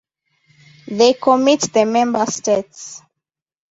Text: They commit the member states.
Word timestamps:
They 0.87 1.13
commit 1.13 1.71
the 1.71 1.85
member 1.85 2.25
states. 2.25 3.03